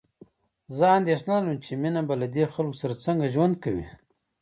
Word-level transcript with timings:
زه 0.77 0.85
اندېښنه 0.99 1.35
لرم 1.43 1.57
چې 1.65 1.71
مينه 1.81 2.01
به 2.07 2.15
له 2.21 2.27
دې 2.35 2.43
خلکو 2.53 2.79
سره 2.81 2.93
څنګه 3.05 3.31
ژوند 3.33 3.55
کوي 3.63 3.85